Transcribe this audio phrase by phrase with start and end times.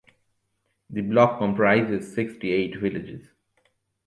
[0.89, 3.29] The block comprises sixty-eight villages.